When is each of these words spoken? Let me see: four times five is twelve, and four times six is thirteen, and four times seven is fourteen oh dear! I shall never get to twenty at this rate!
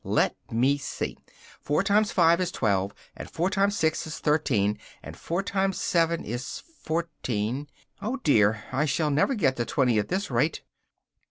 Let 0.03 0.35
me 0.49 0.79
see: 0.79 1.15
four 1.61 1.83
times 1.83 2.11
five 2.11 2.41
is 2.41 2.49
twelve, 2.51 2.91
and 3.15 3.29
four 3.29 3.51
times 3.51 3.77
six 3.77 4.07
is 4.07 4.17
thirteen, 4.17 4.79
and 5.03 5.15
four 5.15 5.43
times 5.43 5.79
seven 5.79 6.25
is 6.25 6.57
fourteen 6.81 7.67
oh 8.01 8.15
dear! 8.23 8.63
I 8.71 8.85
shall 8.85 9.11
never 9.11 9.35
get 9.35 9.57
to 9.57 9.65
twenty 9.65 9.99
at 9.99 10.07
this 10.07 10.31
rate! 10.31 10.63